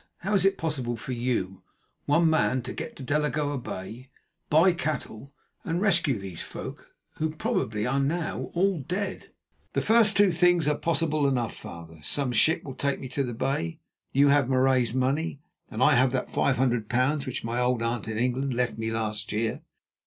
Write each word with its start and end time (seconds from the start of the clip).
"How 0.21 0.33
is 0.33 0.45
it 0.45 0.57
possible 0.57 0.97
for 0.97 1.11
you, 1.11 1.61
one 2.07 2.27
man, 2.27 2.63
to 2.63 2.73
get 2.73 2.95
to 2.95 3.03
Delagoa 3.03 3.59
Bay, 3.59 4.09
buy 4.49 4.73
cattle, 4.73 5.31
and 5.63 5.79
rescue 5.79 6.17
these 6.17 6.41
folk, 6.41 6.89
who 7.17 7.29
probably 7.35 7.85
are 7.85 7.99
now 7.99 8.49
all 8.55 8.79
dead?" 8.79 9.31
"The 9.73 9.81
first 9.81 10.17
two 10.17 10.31
things 10.31 10.67
are 10.67 10.73
possible 10.75 11.27
enough, 11.27 11.53
father. 11.55 11.99
Some 12.01 12.31
ship 12.31 12.63
will 12.63 12.73
take 12.73 12.99
me 12.99 13.09
to 13.09 13.21
the 13.23 13.35
Bay. 13.35 13.79
You 14.11 14.29
have 14.29 14.49
Marais's 14.49 14.95
money, 14.95 15.39
and 15.69 15.83
I 15.83 15.93
have 15.93 16.11
that 16.13 16.31
five 16.31 16.57
hundred 16.57 16.89
pounds 16.89 17.27
which 17.27 17.43
my 17.43 17.59
old 17.59 17.83
aunt 17.83 18.07
in 18.07 18.17
England 18.17 18.55
left 18.55 18.79
me 18.79 18.89
last 18.89 19.31
year. 19.31 19.61